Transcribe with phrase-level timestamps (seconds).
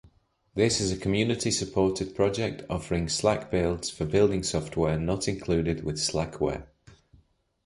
[0.55, 6.65] This is a community-supported project offering SlackBuilds for building software not included with Slackware.